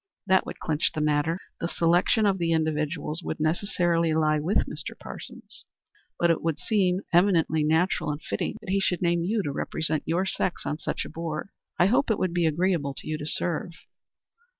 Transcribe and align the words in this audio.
That 0.25 0.47
would 0.47 0.57
clinch 0.57 0.91
the 0.95 0.99
matter. 0.99 1.37
The 1.59 1.67
selection 1.67 2.25
of 2.25 2.39
the 2.39 2.53
individuals 2.53 3.21
would 3.21 3.39
necessarily 3.39 4.15
lie 4.15 4.39
with 4.39 4.65
Mr. 4.65 4.97
Parsons, 4.99 5.63
but 6.17 6.31
it 6.31 6.41
would 6.41 6.57
seem 6.57 7.01
eminently 7.13 7.63
natural 7.63 8.09
and 8.09 8.19
fitting 8.19 8.55
that 8.61 8.71
he 8.71 8.79
should 8.79 9.03
name 9.03 9.21
you 9.23 9.43
to 9.43 9.51
represent 9.51 10.01
your 10.07 10.25
sex 10.25 10.65
on 10.65 10.79
such 10.79 11.05
a 11.05 11.09
board. 11.09 11.49
I 11.77 11.85
hope 11.85 12.09
it 12.09 12.17
would 12.17 12.33
be 12.33 12.47
agreeable 12.47 12.95
to 12.95 13.07
you 13.07 13.15
to 13.19 13.27
serve?" 13.27 13.73